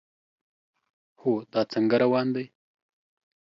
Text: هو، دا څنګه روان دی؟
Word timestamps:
هو، 1.21 1.31
دا 1.53 1.61
څنګه 1.73 1.95
روان 2.03 2.27
دی؟ 2.35 2.45